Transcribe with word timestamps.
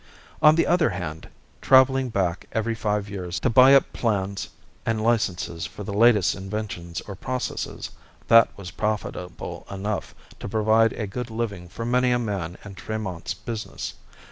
On 0.41 0.55
the 0.55 0.65
other 0.65 0.89
hand, 0.89 1.29
traveling 1.61 2.09
back 2.09 2.47
every 2.53 2.73
five 2.73 3.07
years 3.07 3.39
to 3.41 3.51
buy 3.51 3.75
up 3.75 3.93
plans 3.93 4.49
and 4.83 4.99
licenses 4.99 5.67
for 5.67 5.83
the 5.83 5.93
latest 5.93 6.33
inventions 6.33 7.01
or 7.01 7.13
processes 7.15 7.91
that 8.27 8.49
was 8.57 8.71
profitable 8.71 9.67
enough 9.69 10.15
to 10.39 10.49
provide 10.49 10.93
a 10.93 11.05
good 11.05 11.29
living 11.29 11.69
for 11.69 11.85
many 11.85 12.09
a 12.09 12.17
man 12.17 12.57
in 12.65 12.73
Tremont's 12.73 13.35
business. 13.35 13.93